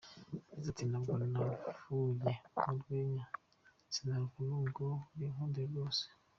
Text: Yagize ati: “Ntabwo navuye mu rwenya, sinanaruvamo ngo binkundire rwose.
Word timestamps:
Yagize 0.49 0.67
ati: 0.71 0.83
“Ntabwo 0.89 1.11
navuye 1.19 2.33
mu 2.55 2.71
rwenya, 2.79 3.25
sinanaruvamo 3.93 4.57
ngo 4.67 4.87
binkundire 5.17 5.67
rwose. 5.71 6.03